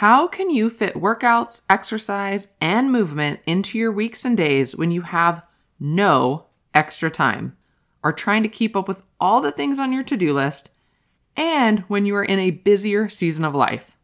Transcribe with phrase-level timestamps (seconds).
[0.00, 5.02] How can you fit workouts, exercise, and movement into your weeks and days when you
[5.02, 5.42] have
[5.78, 7.54] no extra time,
[8.02, 10.70] are trying to keep up with all the things on your to do list,
[11.36, 13.94] and when you are in a busier season of life,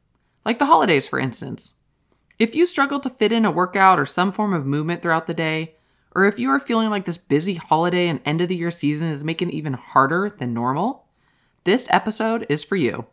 [0.45, 1.73] like the holidays, for instance?
[2.39, 5.33] If you struggle to fit in a workout or some form of movement throughout the
[5.33, 5.77] day,
[6.15, 9.09] or if you are feeling like this busy holiday and end of the year season
[9.09, 11.07] is making it even harder than normal,
[11.65, 13.07] this episode is for you.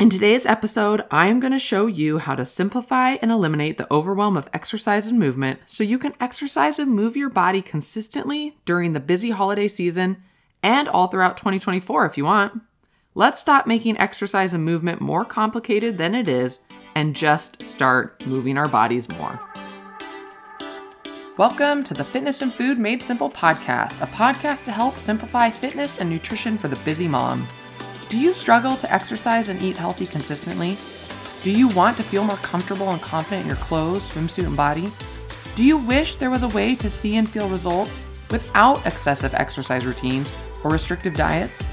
[0.00, 3.92] In today's episode, I am going to show you how to simplify and eliminate the
[3.92, 8.94] overwhelm of exercise and movement so you can exercise and move your body consistently during
[8.94, 10.22] the busy holiday season
[10.62, 12.62] and all throughout 2024 if you want.
[13.14, 16.60] Let's stop making exercise and movement more complicated than it is
[16.94, 19.38] and just start moving our bodies more.
[21.36, 25.98] Welcome to the Fitness and Food Made Simple podcast, a podcast to help simplify fitness
[25.98, 27.46] and nutrition for the busy mom.
[28.10, 30.76] Do you struggle to exercise and eat healthy consistently?
[31.44, 34.90] Do you want to feel more comfortable and confident in your clothes, swimsuit, and body?
[35.54, 39.86] Do you wish there was a way to see and feel results without excessive exercise
[39.86, 40.32] routines
[40.64, 41.64] or restrictive diets?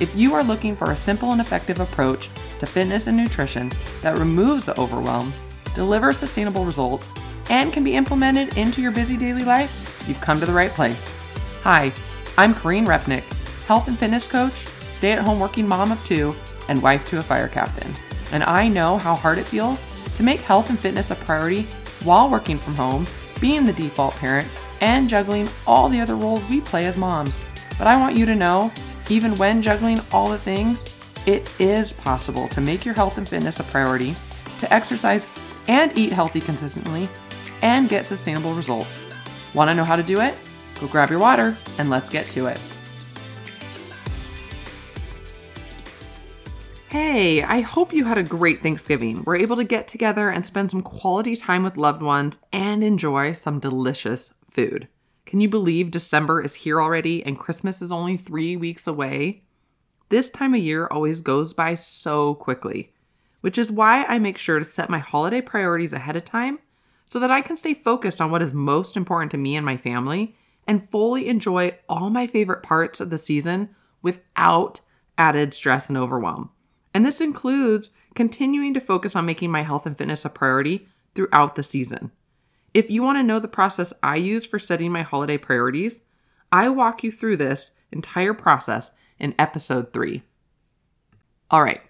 [0.00, 3.70] If you are looking for a simple and effective approach to fitness and nutrition
[4.02, 5.32] that removes the overwhelm,
[5.76, 7.12] delivers sustainable results,
[7.48, 11.14] and can be implemented into your busy daily life, you've come to the right place.
[11.62, 11.92] Hi,
[12.36, 13.22] I'm Corene Repnick,
[13.66, 14.66] health and fitness coach
[14.96, 16.34] stay at home working mom of two,
[16.68, 17.92] and wife to a fire captain.
[18.32, 19.84] And I know how hard it feels
[20.16, 21.62] to make health and fitness a priority
[22.02, 23.06] while working from home,
[23.40, 24.48] being the default parent,
[24.80, 27.46] and juggling all the other roles we play as moms.
[27.78, 28.72] But I want you to know,
[29.10, 30.84] even when juggling all the things,
[31.26, 34.14] it is possible to make your health and fitness a priority,
[34.60, 35.26] to exercise
[35.68, 37.08] and eat healthy consistently,
[37.62, 39.04] and get sustainable results.
[39.52, 40.34] Want to know how to do it?
[40.80, 42.75] Go grab your water and let's get to it.
[46.98, 49.22] Hey, I hope you had a great Thanksgiving.
[49.24, 53.34] We're able to get together and spend some quality time with loved ones and enjoy
[53.34, 54.88] some delicious food.
[55.26, 59.42] Can you believe December is here already and Christmas is only three weeks away?
[60.08, 62.94] This time of year always goes by so quickly,
[63.42, 66.60] which is why I make sure to set my holiday priorities ahead of time
[67.10, 69.76] so that I can stay focused on what is most important to me and my
[69.76, 70.34] family
[70.66, 73.68] and fully enjoy all my favorite parts of the season
[74.00, 74.80] without
[75.18, 76.50] added stress and overwhelm.
[76.96, 81.54] And this includes continuing to focus on making my health and fitness a priority throughout
[81.54, 82.10] the season.
[82.72, 86.00] If you want to know the process I use for setting my holiday priorities,
[86.50, 90.22] I walk you through this entire process in episode 3.
[91.50, 91.82] All right.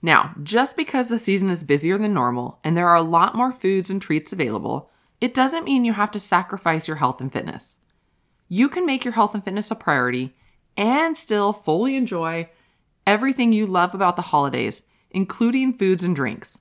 [0.00, 3.50] Now, just because the season is busier than normal and there are a lot more
[3.50, 7.78] foods and treats available, it doesn't mean you have to sacrifice your health and fitness.
[8.48, 10.36] You can make your health and fitness a priority
[10.76, 12.48] and still fully enjoy
[13.06, 16.60] everything you love about the holidays, including foods and drinks.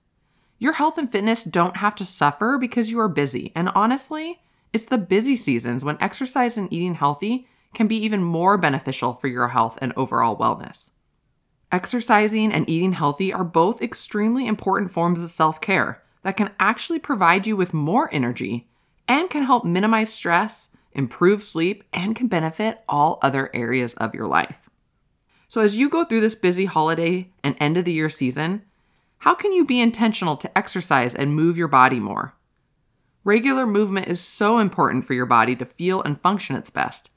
[0.60, 3.52] Your health and fitness don't have to suffer because you are busy.
[3.56, 4.42] And honestly,
[4.74, 9.28] it's the busy seasons when exercise and eating healthy can be even more beneficial for
[9.28, 10.92] your health and overall wellness.
[11.72, 17.00] Exercising and eating healthy are both extremely important forms of self care that can actually
[17.00, 18.70] provide you with more energy
[19.08, 24.26] and can help minimize stress, improve sleep, and can benefit all other areas of your
[24.26, 24.70] life.
[25.52, 28.62] So, as you go through this busy holiday and end of the year season,
[29.18, 32.34] how can you be intentional to exercise and move your body more?
[33.26, 37.12] Regular movement is so important for your body to feel and function its best.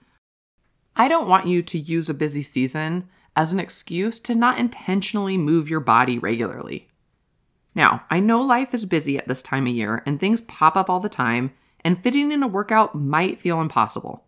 [0.96, 5.38] I don't want you to use a busy season as an excuse to not intentionally
[5.38, 6.88] move your body regularly.
[7.72, 10.90] Now, I know life is busy at this time of year and things pop up
[10.90, 11.52] all the time,
[11.84, 14.24] and fitting in a workout might feel impossible.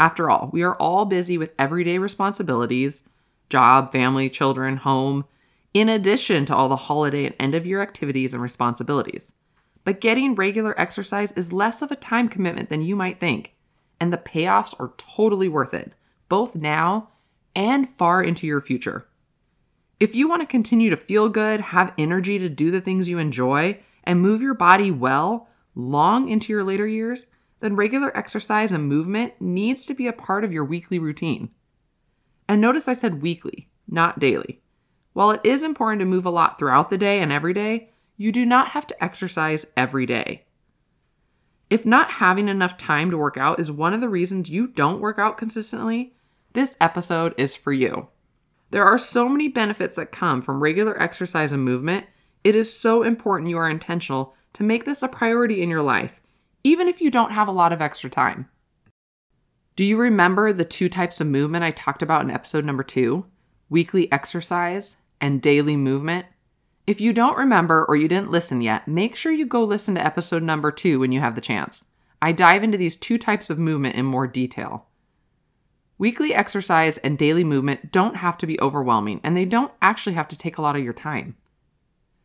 [0.00, 3.04] After all, we are all busy with everyday responsibilities,
[3.48, 5.24] job, family, children, home,
[5.72, 9.32] in addition to all the holiday and end of year activities and responsibilities.
[9.84, 13.54] But getting regular exercise is less of a time commitment than you might think,
[14.00, 15.92] and the payoffs are totally worth it,
[16.28, 17.10] both now
[17.54, 19.06] and far into your future.
[20.00, 23.18] If you want to continue to feel good, have energy to do the things you
[23.18, 27.26] enjoy, and move your body well long into your later years,
[27.60, 31.50] then regular exercise and movement needs to be a part of your weekly routine.
[32.48, 34.60] And notice I said weekly, not daily.
[35.12, 38.32] While it is important to move a lot throughout the day and every day, you
[38.32, 40.44] do not have to exercise every day.
[41.70, 45.00] If not having enough time to work out is one of the reasons you don't
[45.00, 46.14] work out consistently,
[46.52, 48.08] this episode is for you.
[48.70, 52.06] There are so many benefits that come from regular exercise and movement.
[52.42, 56.20] It is so important you are intentional to make this a priority in your life,
[56.62, 58.48] even if you don't have a lot of extra time.
[59.76, 63.26] Do you remember the two types of movement I talked about in episode number two
[63.68, 66.26] weekly exercise and daily movement?
[66.86, 70.04] If you don't remember or you didn't listen yet, make sure you go listen to
[70.04, 71.84] episode number two when you have the chance.
[72.22, 74.86] I dive into these two types of movement in more detail.
[75.98, 80.28] Weekly exercise and daily movement don't have to be overwhelming, and they don't actually have
[80.28, 81.36] to take a lot of your time.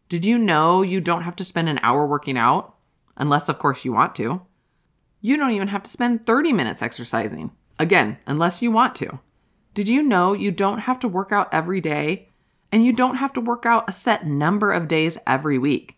[0.07, 2.75] Did you know you don't have to spend an hour working out?
[3.17, 4.41] Unless, of course, you want to.
[5.21, 7.51] You don't even have to spend 30 minutes exercising.
[7.77, 9.19] Again, unless you want to.
[9.73, 12.29] Did you know you don't have to work out every day
[12.71, 15.97] and you don't have to work out a set number of days every week?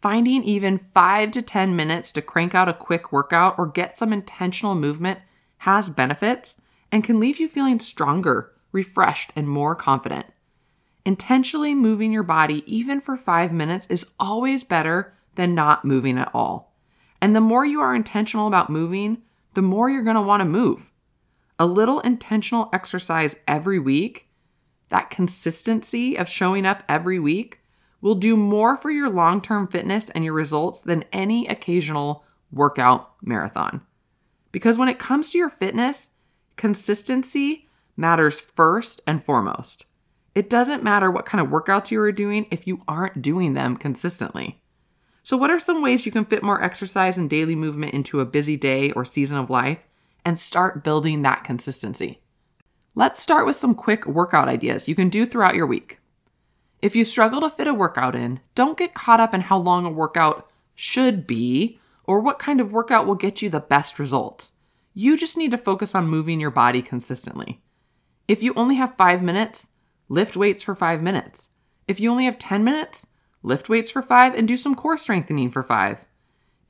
[0.00, 4.12] Finding even 5 to 10 minutes to crank out a quick workout or get some
[4.12, 5.18] intentional movement
[5.58, 6.56] has benefits
[6.90, 10.26] and can leave you feeling stronger, refreshed, and more confident.
[11.04, 16.30] Intentionally moving your body, even for five minutes, is always better than not moving at
[16.34, 16.67] all.
[17.20, 19.22] And the more you are intentional about moving,
[19.54, 20.90] the more you're going to want to move.
[21.58, 24.28] A little intentional exercise every week,
[24.90, 27.60] that consistency of showing up every week,
[28.00, 33.12] will do more for your long term fitness and your results than any occasional workout
[33.22, 33.82] marathon.
[34.52, 36.10] Because when it comes to your fitness,
[36.56, 39.86] consistency matters first and foremost.
[40.34, 43.76] It doesn't matter what kind of workouts you are doing if you aren't doing them
[43.76, 44.60] consistently.
[45.28, 48.24] So, what are some ways you can fit more exercise and daily movement into a
[48.24, 49.86] busy day or season of life
[50.24, 52.22] and start building that consistency?
[52.94, 55.98] Let's start with some quick workout ideas you can do throughout your week.
[56.80, 59.84] If you struggle to fit a workout in, don't get caught up in how long
[59.84, 64.52] a workout should be or what kind of workout will get you the best results.
[64.94, 67.60] You just need to focus on moving your body consistently.
[68.28, 69.66] If you only have five minutes,
[70.08, 71.50] lift weights for five minutes.
[71.86, 73.04] If you only have 10 minutes,
[73.48, 76.04] lift weights for five and do some core strengthening for five.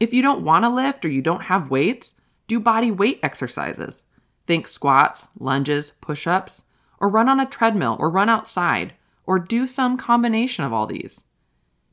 [0.01, 2.15] If you don't want to lift or you don't have weights,
[2.47, 4.05] do body weight exercises.
[4.47, 6.63] Think squats, lunges, push ups,
[7.01, 8.95] or run on a treadmill or run outside,
[9.27, 11.25] or do some combination of all these.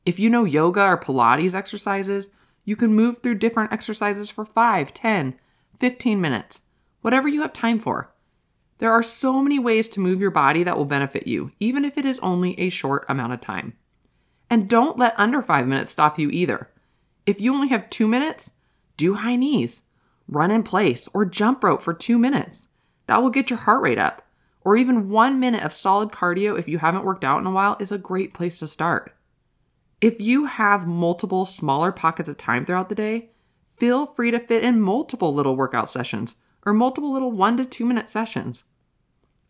[0.06, 2.30] If you know yoga or Pilates exercises,
[2.64, 5.34] you can move through different exercises for 5, 10,
[5.78, 6.62] 15 minutes,
[7.02, 8.12] whatever you have time for.
[8.78, 11.98] There are so many ways to move your body that will benefit you, even if
[11.98, 13.74] it is only a short amount of time.
[14.48, 16.70] And don't let under five minutes stop you either.
[17.26, 18.52] If you only have two minutes,
[18.96, 19.82] do high knees,
[20.28, 22.68] run in place, or jump rope for two minutes.
[23.06, 24.22] That will get your heart rate up.
[24.62, 27.76] Or even one minute of solid cardio if you haven't worked out in a while
[27.78, 29.12] is a great place to start.
[30.00, 33.30] If you have multiple smaller pockets of time throughout the day,
[33.76, 37.86] feel free to fit in multiple little workout sessions or multiple little one to two
[37.86, 38.64] minute sessions.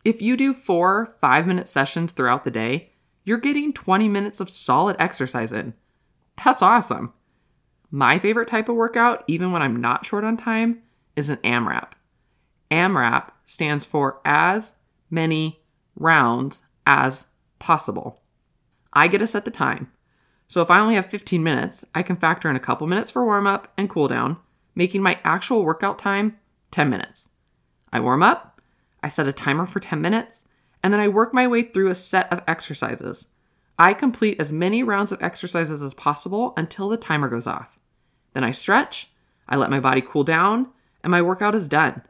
[0.05, 2.91] If you do four five minute sessions throughout the day,
[3.27, 5.73] you're getting 20 minutes of solid exercise in.
[6.45, 7.11] That's awesome.
[7.91, 10.81] My favorite type of workout, even when I'm not short on time,
[11.17, 11.91] is an AMRAP.
[12.71, 14.75] AMRAP stands for as
[15.09, 15.59] many
[15.97, 17.25] rounds as
[17.59, 18.21] possible.
[18.93, 19.91] I get to set the time.
[20.47, 23.25] So if I only have 15 minutes, I can factor in a couple minutes for
[23.25, 24.37] warm up and cool down,
[24.73, 26.37] making my actual workout time
[26.71, 27.27] 10 minutes.
[27.91, 28.61] I warm up,
[29.03, 30.45] I set a timer for 10 minutes,
[30.87, 33.27] and then I work my way through a set of exercises.
[33.77, 37.77] I complete as many rounds of exercises as possible until the timer goes off.
[38.31, 39.11] Then I stretch,
[39.49, 40.69] I let my body cool down,
[41.03, 42.03] and my workout is done.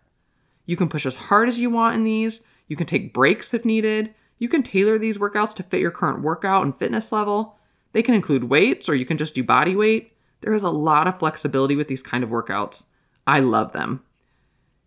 [0.67, 3.65] You can push as hard as you want in these, you can take breaks if
[3.65, 7.57] needed, you can tailor these workouts to fit your current workout and fitness level.
[7.93, 10.13] They can include weights or you can just do body weight.
[10.41, 12.85] There is a lot of flexibility with these kind of workouts.
[13.25, 14.03] I love them.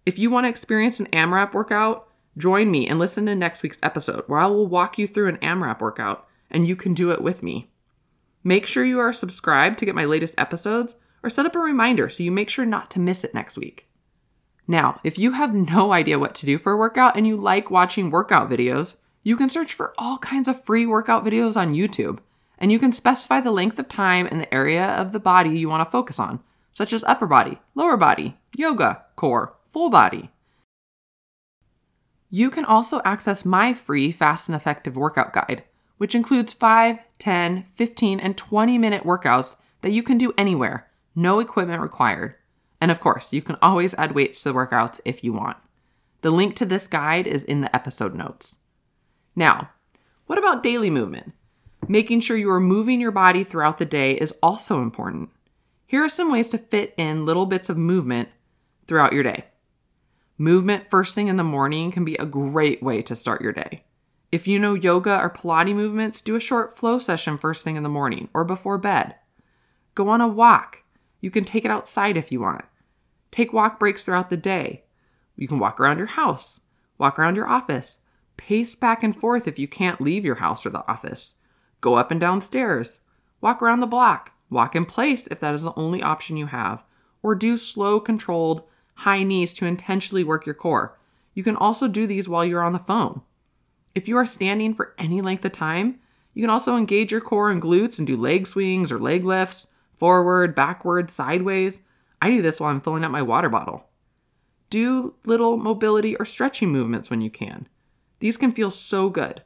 [0.07, 2.07] If you want to experience an AMRAP workout,
[2.37, 5.39] join me and listen to next week's episode where I will walk you through an
[5.39, 7.71] AMRAP workout and you can do it with me.
[8.43, 12.09] Make sure you are subscribed to get my latest episodes or set up a reminder
[12.09, 13.89] so you make sure not to miss it next week.
[14.67, 17.71] Now, if you have no idea what to do for a workout and you like
[17.71, 22.21] watching workout videos, you can search for all kinds of free workout videos on YouTube,
[22.57, 25.69] and you can specify the length of time and the area of the body you
[25.69, 26.41] want to focus on,
[26.73, 30.31] such as upper body, lower body, yoga, core, full body.
[32.31, 35.65] You can also access my free fast and effective workout guide,
[35.99, 41.41] which includes 5, 10, 15, and 20 minute workouts that you can do anywhere, no
[41.41, 42.37] equipment required.
[42.81, 45.57] And of course, you can always add weights to the workouts if you want.
[46.23, 48.59] The link to this guide is in the episode notes.
[49.35, 49.71] Now,
[50.27, 51.33] what about daily movement?
[51.89, 55.31] Making sure you are moving your body throughout the day is also important.
[55.87, 58.29] Here are some ways to fit in little bits of movement
[58.87, 59.47] throughout your day.
[60.41, 63.85] Movement first thing in the morning can be a great way to start your day.
[64.33, 67.83] If you know yoga or Pilates movements, do a short flow session first thing in
[67.83, 69.17] the morning or before bed.
[69.95, 70.83] Go on a walk.
[71.21, 72.65] You can take it outside if you want.
[73.31, 74.85] Take walk breaks throughout the day.
[75.37, 76.61] You can walk around your house,
[76.97, 77.99] walk around your office,
[78.39, 81.35] pace back and forth if you can't leave your house or the office.
[81.83, 83.01] Go up and down stairs.
[83.43, 84.33] Walk around the block.
[84.49, 86.83] Walk in place if that is the only option you have.
[87.23, 88.63] Or do slow, controlled,
[89.01, 90.99] high knees to intentionally work your core.
[91.33, 93.23] You can also do these while you're on the phone.
[93.95, 95.99] If you are standing for any length of time,
[96.35, 99.69] you can also engage your core and glutes and do leg swings or leg lifts,
[99.95, 101.79] forward, backward, sideways.
[102.21, 103.87] I do this while I'm filling up my water bottle.
[104.69, 107.69] Do little mobility or stretching movements when you can.
[108.19, 109.43] These can feel so good.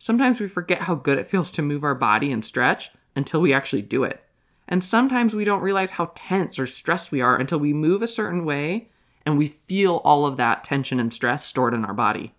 [0.00, 3.52] Sometimes we forget how good it feels to move our body and stretch until we
[3.52, 4.24] actually do it.
[4.66, 8.08] And sometimes we don't realize how tense or stressed we are until we move a
[8.08, 8.88] certain way
[9.26, 12.32] and we feel all of that tension and stress stored in our body.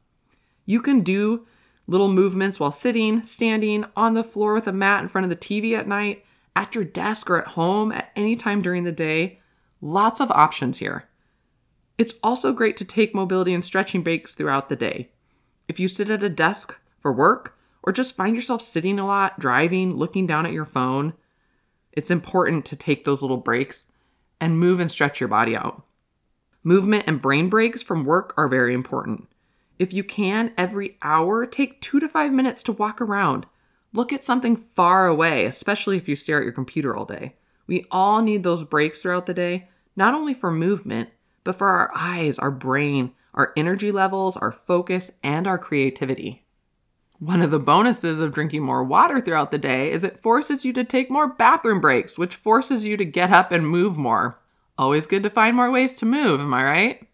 [0.65, 1.45] You can do
[1.85, 5.35] little movements while sitting, standing, on the floor with a mat in front of the
[5.35, 6.25] TV at night,
[6.55, 9.39] at your desk or at home at any time during the day.
[9.81, 11.05] Lots of options here.
[11.97, 15.09] It's also great to take mobility and stretching breaks throughout the day.
[15.67, 19.39] If you sit at a desk for work or just find yourself sitting a lot,
[19.39, 21.13] driving, looking down at your phone,
[21.91, 23.87] it's important to take those little breaks
[24.39, 25.83] and move and stretch your body out.
[26.67, 29.29] Movement and brain breaks from work are very important.
[29.79, 33.45] If you can, every hour, take two to five minutes to walk around.
[33.93, 37.37] Look at something far away, especially if you stare at your computer all day.
[37.67, 41.07] We all need those breaks throughout the day, not only for movement,
[41.45, 46.43] but for our eyes, our brain, our energy levels, our focus, and our creativity.
[47.19, 50.73] One of the bonuses of drinking more water throughout the day is it forces you
[50.73, 54.37] to take more bathroom breaks, which forces you to get up and move more.
[54.77, 57.07] Always good to find more ways to move, am I right?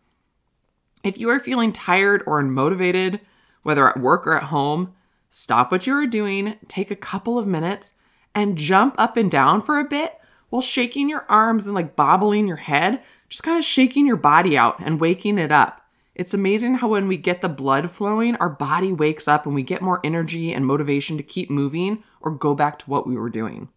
[1.03, 3.21] If you are feeling tired or unmotivated,
[3.63, 4.93] whether at work or at home,
[5.29, 7.93] stop what you are doing, take a couple of minutes,
[8.35, 12.47] and jump up and down for a bit while shaking your arms and like bobbling
[12.47, 15.81] your head, just kind of shaking your body out and waking it up.
[16.15, 19.63] It's amazing how when we get the blood flowing, our body wakes up and we
[19.63, 23.29] get more energy and motivation to keep moving or go back to what we were
[23.29, 23.69] doing.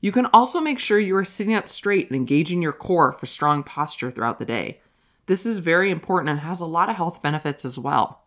[0.00, 3.26] You can also make sure you are sitting up straight and engaging your core for
[3.26, 4.80] strong posture throughout the day.
[5.26, 8.22] This is very important and has a lot of health benefits as well.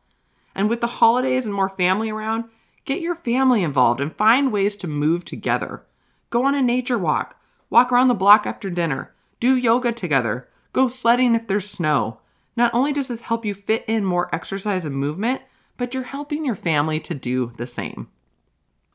[0.53, 2.45] And with the holidays and more family around,
[2.83, 5.83] get your family involved and find ways to move together.
[6.29, 10.87] Go on a nature walk, walk around the block after dinner, do yoga together, go
[10.87, 12.19] sledding if there's snow.
[12.57, 15.41] Not only does this help you fit in more exercise and movement,
[15.77, 18.09] but you're helping your family to do the same.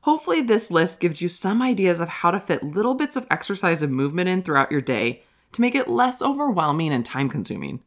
[0.07, 3.83] Hopefully, this list gives you some ideas of how to fit little bits of exercise
[3.83, 5.21] and movement in throughout your day
[5.51, 7.81] to make it less overwhelming and time consuming.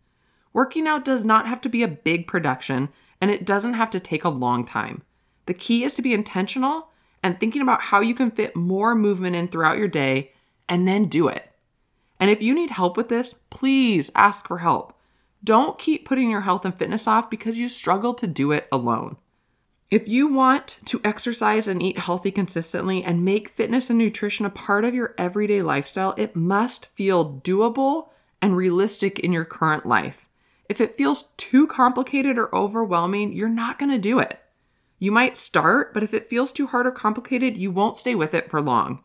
[0.52, 2.90] Working out does not have to be a big production
[3.22, 5.02] and it doesn't have to take a long time.
[5.46, 6.90] The key is to be intentional
[7.24, 10.34] and thinking about how you can fit more movement in throughout your day
[10.68, 11.50] and then do it.
[12.20, 14.94] And if you need help with this, please ask for help.
[15.42, 19.16] Don't keep putting your health and fitness off because you struggle to do it alone.
[19.92, 24.52] If you want to exercise and eat healthy consistently and make fitness and nutrition a
[24.52, 30.30] part of your everyday lifestyle, it must feel doable and realistic in your current life.
[30.70, 34.40] If it feels too complicated or overwhelming, you're not going to do it.
[35.00, 38.36] You might start, but if it feels too hard or complicated, you won't stay with
[38.36, 39.04] it for long.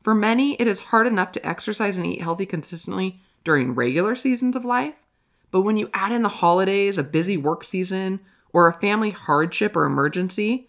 [0.00, 4.54] For many, it is hard enough to exercise and eat healthy consistently during regular seasons
[4.54, 4.94] of life,
[5.50, 8.20] but when you add in the holidays, a busy work season,
[8.52, 10.68] or a family hardship or emergency,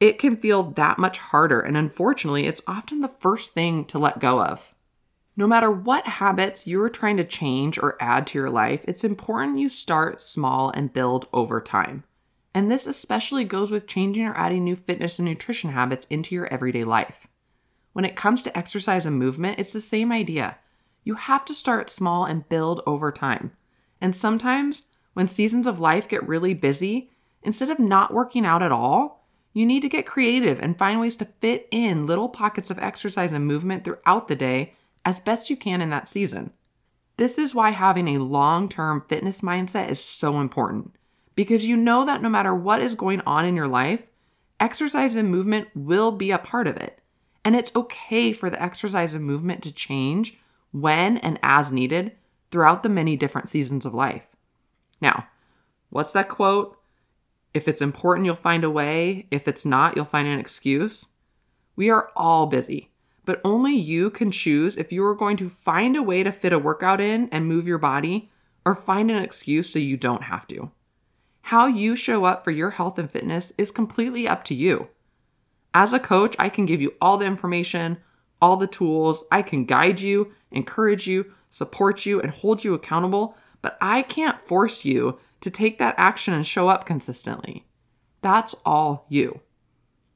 [0.00, 1.60] it can feel that much harder.
[1.60, 4.74] And unfortunately, it's often the first thing to let go of.
[5.36, 9.58] No matter what habits you're trying to change or add to your life, it's important
[9.58, 12.04] you start small and build over time.
[12.54, 16.46] And this especially goes with changing or adding new fitness and nutrition habits into your
[16.46, 17.26] everyday life.
[17.92, 20.56] When it comes to exercise and movement, it's the same idea.
[21.04, 23.52] You have to start small and build over time.
[24.00, 24.84] And sometimes,
[25.16, 27.10] when seasons of life get really busy,
[27.42, 31.16] instead of not working out at all, you need to get creative and find ways
[31.16, 34.74] to fit in little pockets of exercise and movement throughout the day
[35.06, 36.52] as best you can in that season.
[37.16, 40.94] This is why having a long term fitness mindset is so important
[41.34, 44.02] because you know that no matter what is going on in your life,
[44.60, 46.98] exercise and movement will be a part of it.
[47.42, 50.36] And it's okay for the exercise and movement to change
[50.72, 52.12] when and as needed
[52.50, 54.26] throughout the many different seasons of life.
[55.00, 55.28] Now,
[55.90, 56.78] what's that quote?
[57.54, 59.26] If it's important, you'll find a way.
[59.30, 61.06] If it's not, you'll find an excuse.
[61.74, 62.90] We are all busy,
[63.24, 66.52] but only you can choose if you are going to find a way to fit
[66.52, 68.30] a workout in and move your body
[68.64, 70.70] or find an excuse so you don't have to.
[71.42, 74.88] How you show up for your health and fitness is completely up to you.
[75.72, 77.98] As a coach, I can give you all the information,
[78.40, 83.36] all the tools, I can guide you, encourage you, support you, and hold you accountable,
[83.66, 87.66] but I can't force you to take that action and show up consistently.
[88.20, 89.40] That's all you.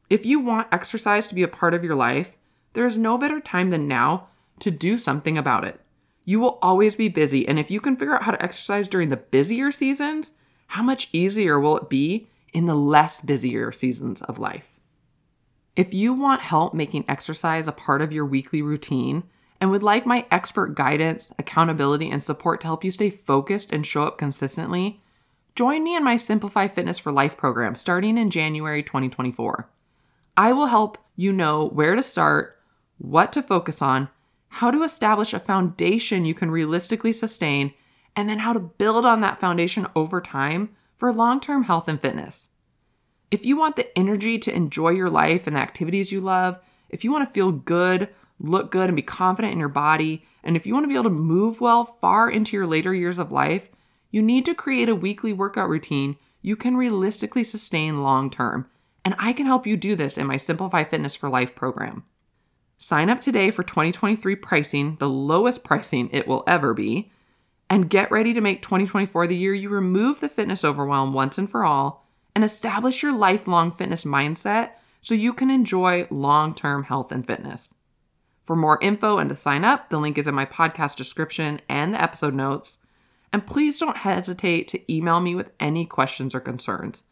[0.08, 2.36] If you want exercise to be a part of your life,
[2.74, 4.28] there is no better time than now
[4.60, 5.80] to do something about it.
[6.24, 9.08] You will always be busy, and if you can figure out how to exercise during
[9.08, 10.34] the busier seasons,
[10.68, 14.78] how much easier will it be in the less busier seasons of life?
[15.74, 19.24] If you want help making exercise a part of your weekly routine
[19.60, 23.86] and would like my expert guidance, accountability, and support to help you stay focused and
[23.86, 25.02] show up consistently,
[25.54, 29.68] join me in my Simplify Fitness for Life program starting in January 2024.
[30.36, 32.58] I will help you know where to start,
[32.98, 34.08] what to focus on,
[34.48, 37.74] how to establish a foundation you can realistically sustain,
[38.16, 42.00] and then how to build on that foundation over time for long term health and
[42.00, 42.48] fitness.
[43.30, 47.04] If you want the energy to enjoy your life and the activities you love, if
[47.04, 48.08] you want to feel good,
[48.40, 51.04] look good, and be confident in your body, and if you want to be able
[51.04, 53.68] to move well far into your later years of life,
[54.10, 58.66] you need to create a weekly workout routine you can realistically sustain long term.
[59.04, 62.04] And I can help you do this in my Simplify Fitness for Life program.
[62.78, 67.12] Sign up today for 2023 pricing, the lowest pricing it will ever be,
[67.68, 71.50] and get ready to make 2024 the year you remove the fitness overwhelm once and
[71.50, 74.70] for all and establish your lifelong fitness mindset
[75.00, 77.74] so you can enjoy long term health and fitness.
[78.50, 81.94] For more info and to sign up, the link is in my podcast description and
[81.94, 82.78] the episode notes.
[83.32, 87.04] And please don't hesitate to email me with any questions or concerns.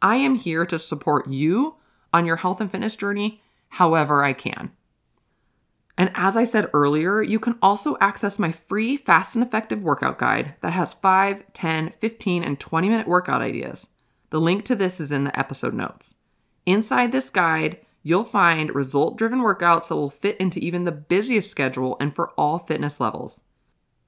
[0.00, 1.74] I am here to support you
[2.12, 4.70] on your health and fitness journey however I can.
[5.98, 10.18] And as I said earlier, you can also access my free fast and effective workout
[10.18, 13.88] guide that has 5, 10, 15, and 20 minute workout ideas.
[14.30, 16.14] The link to this is in the episode notes.
[16.64, 21.50] Inside this guide, you'll find result driven workouts that will fit into even the busiest
[21.50, 23.40] schedule and for all fitness levels.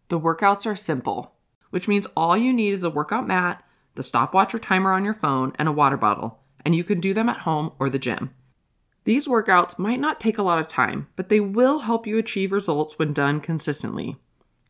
[0.07, 1.33] The workouts are simple,
[1.71, 3.64] which means all you need is a workout mat,
[3.97, 7.12] the stopwatch or timer on your phone, and a water bottle, and you can do
[7.12, 8.31] them at home or the gym.
[9.02, 12.52] These workouts might not take a lot of time, but they will help you achieve
[12.52, 14.17] results when done consistently.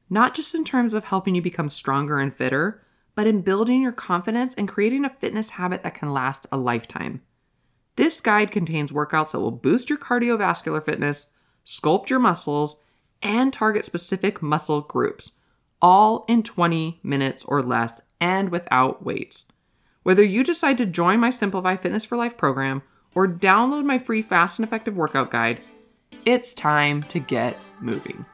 [0.08, 2.82] Not just in terms of helping you become stronger and fitter,
[3.14, 7.20] but in building your confidence and creating a fitness habit that can last a lifetime.
[7.98, 11.30] This guide contains workouts that will boost your cardiovascular fitness,
[11.66, 12.76] sculpt your muscles,
[13.24, 15.32] and target specific muscle groups,
[15.82, 19.48] all in 20 minutes or less and without weights.
[20.04, 22.84] Whether you decide to join my Simplify Fitness for Life program
[23.16, 25.60] or download my free fast and effective workout guide,
[26.24, 28.24] it's time to get moving.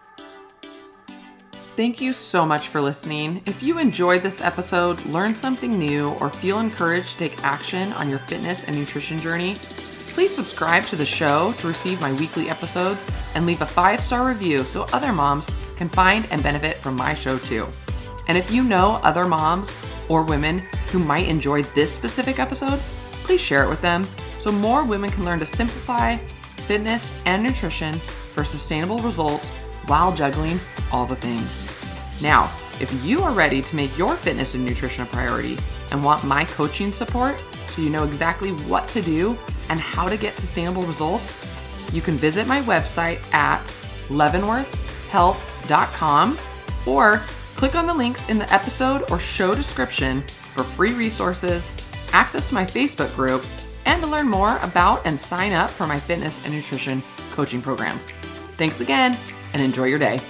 [1.77, 3.43] Thank you so much for listening.
[3.47, 8.09] If you enjoyed this episode, learned something new, or feel encouraged to take action on
[8.09, 9.57] your fitness and nutrition journey,
[10.15, 14.29] please subscribe to the show to receive my weekly episodes and leave a five star
[14.29, 17.67] review so other moms can find and benefit from my show too.
[18.29, 19.75] And if you know other moms
[20.09, 20.61] or women
[20.93, 22.79] who might enjoy this specific episode,
[23.25, 24.07] please share it with them
[24.39, 26.19] so more women can learn to simplify
[26.69, 29.51] fitness and nutrition for sustainable results
[29.87, 30.61] while juggling
[30.93, 31.65] all the things.
[32.21, 35.57] Now, if you are ready to make your fitness and nutrition a priority
[35.91, 40.17] and want my coaching support so you know exactly what to do and how to
[40.17, 41.39] get sustainable results,
[41.93, 43.61] you can visit my website at
[44.09, 46.39] leavenworthhealth.com
[46.87, 47.19] or
[47.57, 51.71] click on the links in the episode or show description for free resources,
[52.13, 53.45] access to my Facebook group,
[53.87, 58.13] and to learn more about and sign up for my fitness and nutrition coaching programs.
[58.57, 59.17] Thanks again
[59.55, 60.21] and enjoy your day.